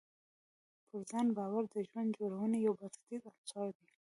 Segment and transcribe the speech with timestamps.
[0.87, 3.87] پر ځان باور د ژوند جوړونې یو بنسټیز عنصر دی.